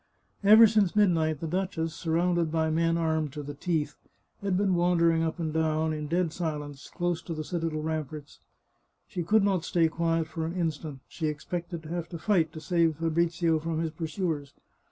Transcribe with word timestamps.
Ever 0.43 0.65
since 0.65 0.95
midnight 0.95 1.41
the 1.41 1.47
duchess, 1.47 1.93
surrounded 1.93 2.51
by 2.51 2.71
men 2.71 2.97
armed 2.97 3.31
to 3.33 3.43
the 3.43 3.53
teeth, 3.53 3.97
had 4.41 4.57
been 4.57 4.73
wandering 4.73 5.21
up 5.21 5.37
and 5.39 5.53
down, 5.53 5.93
in 5.93 6.07
dead 6.07 6.33
silence, 6.33 6.89
close 6.89 7.21
to 7.21 7.35
the 7.35 7.43
citadel 7.43 7.83
ramparts. 7.83 8.39
She 9.07 9.21
could 9.21 9.43
not 9.43 9.63
stay 9.63 9.89
quiet 9.89 10.25
for 10.25 10.43
an 10.47 10.55
instant; 10.55 11.01
she 11.07 11.27
expected 11.27 11.83
to 11.83 11.89
have 11.89 12.09
to 12.09 12.17
fight 12.17 12.51
to 12.53 12.59
save 12.59 12.95
Fabrizio 12.95 13.59
from 13.59 13.77
his 13.79 13.91
pursuers. 13.91 14.55